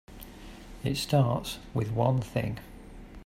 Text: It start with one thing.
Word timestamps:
It 0.83 0.97
start 0.97 1.59
with 1.75 1.91
one 1.91 2.21
thing. 2.21 2.57